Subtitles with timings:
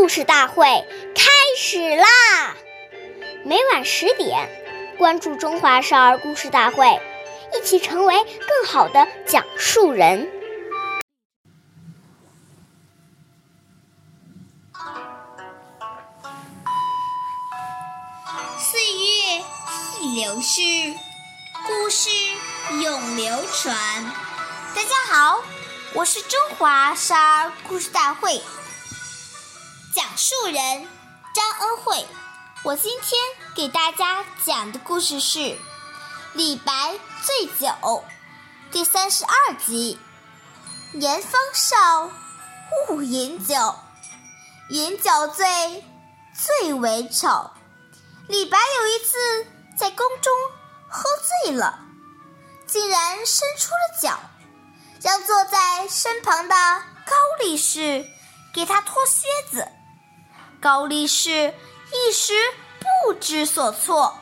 [0.00, 0.64] 故事大会
[1.14, 2.06] 开始啦！
[3.44, 4.48] 每晚十点，
[4.96, 6.86] 关注《中华少儿故事大会》，
[7.54, 10.26] 一起成为更好的讲述人。
[18.58, 19.44] 岁月
[20.00, 20.62] 易流逝，
[21.66, 22.08] 故事
[22.82, 23.76] 永流传。
[24.74, 25.42] 大家好，
[25.92, 28.40] 我是中华少儿故事大会
[29.92, 30.88] 讲述人
[31.34, 32.06] 张恩惠。
[32.62, 33.20] 我今天
[33.56, 35.38] 给大家讲的故事是
[36.32, 37.66] 《李白醉酒》
[38.70, 39.98] 第三十二集。
[40.92, 42.10] 年方少，
[42.88, 43.74] 勿饮酒，
[44.68, 45.84] 饮酒醉，
[46.34, 47.50] 最为丑。
[48.28, 50.32] 李白有一次在宫中
[50.88, 51.02] 喝
[51.44, 51.80] 醉了，
[52.64, 54.20] 竟然伸出了脚，
[55.02, 58.06] 让坐在身旁的高力士
[58.54, 59.66] 给他脱靴子。
[60.60, 61.54] 高力士
[61.92, 62.32] 一时
[63.04, 64.18] 不知所措，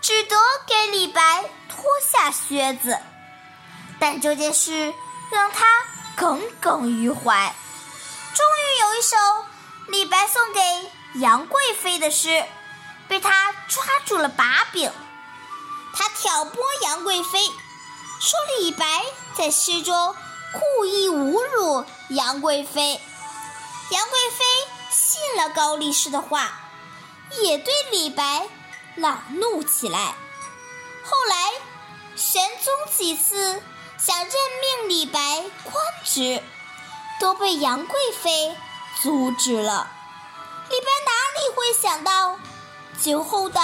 [0.00, 2.98] 只得给李白脱下靴子。
[4.00, 4.92] 但这件事
[5.30, 5.66] 让他
[6.16, 7.54] 耿耿于怀。
[8.34, 9.16] 终于有一首
[9.88, 10.60] 李白送给
[11.20, 12.44] 杨贵妃的诗。
[13.08, 14.90] 被他抓住了把柄，
[15.92, 17.46] 他挑拨杨贵妃，
[18.20, 19.04] 说李白
[19.36, 20.16] 在诗中
[20.52, 22.98] 故意侮辱杨贵妃。
[23.90, 24.44] 杨贵妃
[24.92, 26.60] 信了高力士的话，
[27.40, 28.48] 也对李白
[28.96, 30.14] 恼怒起来。
[31.04, 31.52] 后来
[32.14, 33.62] 玄宗几次
[33.98, 36.42] 想任命李白官职，
[37.18, 38.56] 都被杨贵妃
[39.00, 39.90] 阻止了。
[40.68, 42.38] 李白哪里会想到？
[43.02, 43.60] 酒后的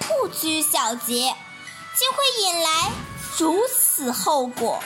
[0.00, 1.36] 不拘小节，
[1.94, 2.90] 竟会引来
[3.38, 4.82] 如此后果。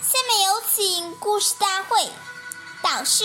[0.00, 2.10] 下面有请故事大会
[2.82, 3.24] 导师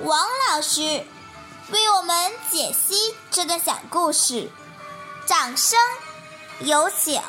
[0.00, 0.16] 王
[0.48, 2.94] 老师为我们解析
[3.32, 4.48] 这段小故事，
[5.26, 5.76] 掌声
[6.60, 7.20] 有请。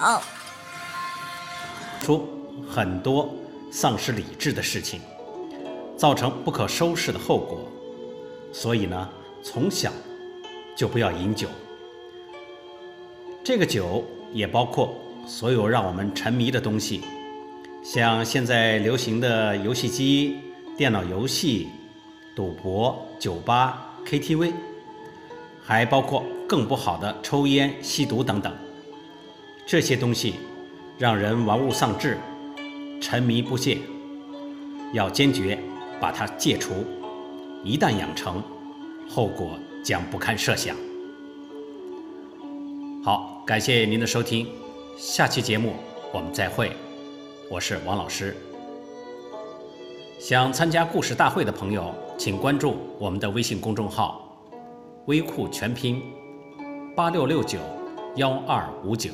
[1.99, 2.29] 出
[2.69, 3.33] 很多
[3.71, 5.01] 丧失理智的事情，
[5.97, 7.67] 造成不可收拾的后果，
[8.53, 9.09] 所以呢，
[9.41, 9.91] 从小
[10.75, 11.47] 就不要饮酒。
[13.43, 14.93] 这个酒也包括
[15.25, 17.01] 所有让我们沉迷的东西，
[17.83, 20.39] 像现在流行的游戏机、
[20.77, 21.67] 电脑游戏、
[22.39, 24.53] 赌博、酒吧、KTV，
[25.61, 28.55] 还包括更不好的抽烟、吸毒等等。
[29.67, 30.35] 这些东西
[30.97, 32.17] 让人玩物丧志，
[33.01, 33.79] 沉迷不懈，
[34.93, 35.59] 要坚决
[35.99, 36.85] 把它戒除。
[37.61, 38.41] 一旦养成，
[39.09, 40.77] 后果将不堪设想。
[43.03, 44.47] 好，感谢您的收听，
[44.97, 45.73] 下期节目
[46.13, 46.71] 我们再会，
[47.49, 48.33] 我是王老师。
[50.17, 54.29] 想参加故事大会的朋友，请关注我们的微信公众号
[55.07, 56.03] “微库全拼
[56.93, 57.59] 八六六九
[58.17, 59.11] 幺二五九”。